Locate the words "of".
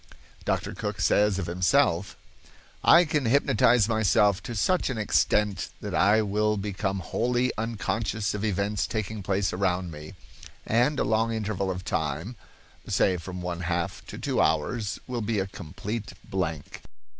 1.37-1.45, 8.33-8.43, 11.69-11.85